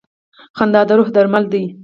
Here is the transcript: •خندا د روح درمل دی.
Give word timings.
•خندا 0.57 0.81
د 0.87 0.89
روح 0.97 1.09
درمل 1.15 1.43
دی. 1.53 1.63